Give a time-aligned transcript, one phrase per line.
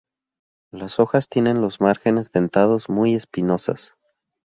[0.71, 3.93] Las hojas tienen los márgenes dentados muy espinosas.